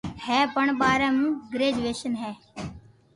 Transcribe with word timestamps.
ھي 0.25 0.37
ين 0.61 0.69
ٻاري 0.81 1.07
مون 1.17 1.29
ڪريجويݾن 1.51 2.13
بي 2.19 2.31